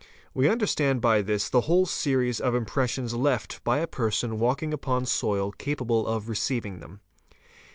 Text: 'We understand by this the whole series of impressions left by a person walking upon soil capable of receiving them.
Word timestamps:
'We 0.33 0.49
understand 0.49 0.99
by 0.99 1.21
this 1.21 1.47
the 1.47 1.61
whole 1.69 1.85
series 1.85 2.39
of 2.39 2.55
impressions 2.55 3.13
left 3.13 3.63
by 3.63 3.77
a 3.77 3.85
person 3.85 4.39
walking 4.39 4.73
upon 4.73 5.05
soil 5.05 5.51
capable 5.51 6.07
of 6.07 6.27
receiving 6.27 6.79
them. 6.79 7.01